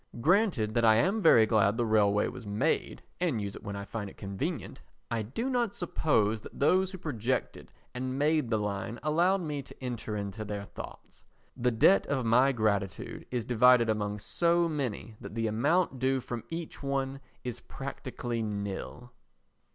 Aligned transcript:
Granted 0.19 0.73
that 0.73 0.83
I 0.83 0.95
am 0.95 1.21
very 1.21 1.45
glad 1.45 1.77
the 1.77 1.85
railway 1.85 2.27
was 2.27 2.47
made 2.47 3.03
and 3.19 3.39
use 3.39 3.55
it 3.55 3.61
when 3.61 3.75
I 3.75 3.85
find 3.85 4.09
it 4.09 4.17
convenient, 4.17 4.81
I 5.11 5.21
do 5.21 5.47
not 5.47 5.75
suppose 5.75 6.41
that 6.41 6.59
those 6.59 6.91
who 6.91 6.97
projected 6.97 7.71
and 7.93 8.17
made 8.17 8.49
the 8.49 8.57
line 8.57 8.97
allowed 9.03 9.41
me 9.41 9.61
to 9.61 9.75
enter 9.79 10.17
into 10.17 10.43
their 10.43 10.65
thoughts; 10.65 11.23
the 11.55 11.69
debt 11.69 12.07
of 12.07 12.25
my 12.25 12.51
gratitude 12.51 13.27
is 13.29 13.45
divided 13.45 13.91
among 13.91 14.17
so 14.17 14.67
many 14.67 15.17
that 15.21 15.35
the 15.35 15.45
amount 15.45 15.99
due 15.99 16.19
from 16.19 16.45
each 16.49 16.81
one 16.81 17.19
is 17.43 17.59
practically 17.59 18.41
nil. 18.41 19.11